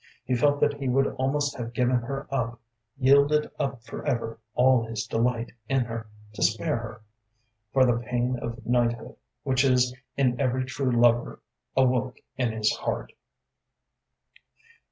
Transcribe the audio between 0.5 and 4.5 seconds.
that he would almost have given her up, yielded up forever